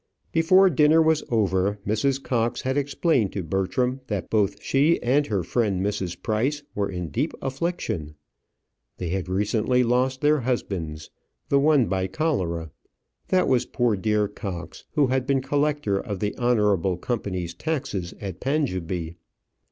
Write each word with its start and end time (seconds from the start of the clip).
Before 0.31 0.67
dinner 0.71 0.99
was 0.99 1.23
over, 1.29 1.77
Mrs. 1.85 2.23
Cox 2.23 2.61
had 2.63 2.75
explained 2.75 3.33
to 3.33 3.43
Bertram 3.43 4.01
that 4.07 4.31
both 4.31 4.59
she 4.59 4.99
and 5.03 5.27
her 5.27 5.43
friend 5.43 5.85
Mrs. 5.85 6.19
Price 6.23 6.63
were 6.73 6.89
in 6.89 7.09
deep 7.09 7.33
affliction. 7.39 8.15
They 8.97 9.09
had 9.09 9.29
recently 9.29 9.83
lost 9.83 10.21
their 10.21 10.39
husbands 10.39 11.11
the 11.49 11.59
one, 11.59 11.85
by 11.85 12.07
cholera; 12.07 12.71
that 13.27 13.47
was 13.47 13.67
poor 13.67 13.95
dear 13.95 14.27
Cox, 14.27 14.85
who 14.93 15.05
had 15.05 15.27
been 15.27 15.39
collector 15.39 15.99
of 15.99 16.19
the 16.19 16.35
Honourable 16.35 16.97
Company's 16.97 17.53
taxes 17.53 18.15
at 18.19 18.39
Panjabee. 18.39 19.17